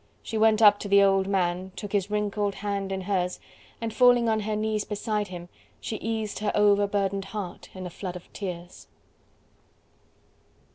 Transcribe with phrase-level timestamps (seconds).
[0.23, 3.39] She went up to the old man took his wrinkled hand in hers
[3.79, 5.47] and falling on her knees beside him
[5.79, 8.87] she eased her overburdened heart in a flood of tears.